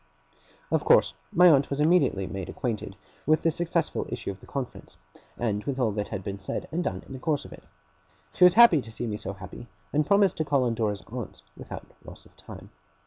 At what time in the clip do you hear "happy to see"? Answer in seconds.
8.55-9.05